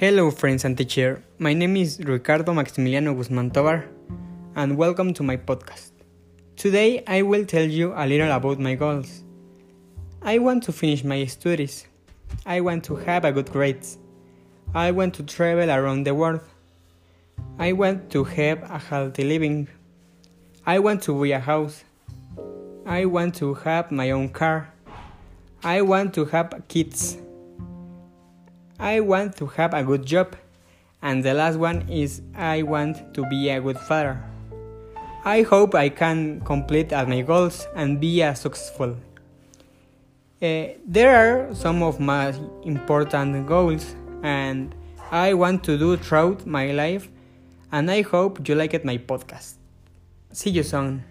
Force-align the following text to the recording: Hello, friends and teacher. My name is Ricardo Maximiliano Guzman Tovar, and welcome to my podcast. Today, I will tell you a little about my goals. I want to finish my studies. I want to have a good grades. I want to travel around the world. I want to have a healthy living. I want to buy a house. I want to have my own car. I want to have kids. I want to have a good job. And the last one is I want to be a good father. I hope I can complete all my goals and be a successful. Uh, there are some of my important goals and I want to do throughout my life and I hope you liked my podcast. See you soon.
Hello, 0.00 0.30
friends 0.30 0.64
and 0.64 0.78
teacher. 0.78 1.24
My 1.40 1.54
name 1.54 1.76
is 1.76 1.98
Ricardo 1.98 2.52
Maximiliano 2.54 3.16
Guzman 3.16 3.50
Tovar, 3.50 3.84
and 4.54 4.76
welcome 4.76 5.12
to 5.14 5.24
my 5.24 5.36
podcast. 5.36 5.90
Today, 6.54 7.02
I 7.08 7.22
will 7.22 7.44
tell 7.44 7.64
you 7.64 7.92
a 7.96 8.06
little 8.06 8.30
about 8.30 8.60
my 8.60 8.76
goals. 8.76 9.24
I 10.22 10.38
want 10.38 10.62
to 10.62 10.72
finish 10.72 11.02
my 11.02 11.24
studies. 11.24 11.88
I 12.46 12.60
want 12.60 12.84
to 12.84 12.94
have 12.94 13.24
a 13.24 13.32
good 13.32 13.50
grades. 13.50 13.98
I 14.72 14.92
want 14.92 15.14
to 15.14 15.24
travel 15.24 15.68
around 15.68 16.04
the 16.04 16.14
world. 16.14 16.42
I 17.58 17.72
want 17.72 18.08
to 18.10 18.22
have 18.22 18.62
a 18.70 18.78
healthy 18.78 19.24
living. 19.24 19.66
I 20.64 20.78
want 20.78 21.02
to 21.10 21.18
buy 21.18 21.34
a 21.34 21.40
house. 21.40 21.82
I 22.86 23.04
want 23.06 23.34
to 23.42 23.54
have 23.54 23.90
my 23.90 24.12
own 24.12 24.28
car. 24.28 24.72
I 25.64 25.82
want 25.82 26.14
to 26.14 26.24
have 26.26 26.54
kids. 26.68 27.18
I 28.78 29.00
want 29.00 29.36
to 29.38 29.46
have 29.46 29.74
a 29.74 29.82
good 29.82 30.06
job. 30.06 30.36
And 31.02 31.22
the 31.24 31.34
last 31.34 31.56
one 31.56 31.88
is 31.88 32.22
I 32.34 32.62
want 32.62 33.14
to 33.14 33.24
be 33.28 33.50
a 33.50 33.60
good 33.60 33.78
father. 33.78 34.22
I 35.24 35.42
hope 35.42 35.74
I 35.74 35.88
can 35.88 36.40
complete 36.42 36.92
all 36.92 37.06
my 37.06 37.22
goals 37.22 37.66
and 37.74 38.00
be 38.00 38.22
a 38.22 38.34
successful. 38.34 38.96
Uh, 40.40 40.68
there 40.86 41.14
are 41.14 41.54
some 41.54 41.82
of 41.82 41.98
my 41.98 42.32
important 42.62 43.46
goals 43.46 43.96
and 44.22 44.74
I 45.10 45.34
want 45.34 45.64
to 45.64 45.76
do 45.76 45.96
throughout 45.96 46.46
my 46.46 46.70
life 46.70 47.08
and 47.72 47.90
I 47.90 48.02
hope 48.02 48.48
you 48.48 48.54
liked 48.54 48.84
my 48.84 48.98
podcast. 48.98 49.54
See 50.32 50.50
you 50.50 50.62
soon. 50.62 51.04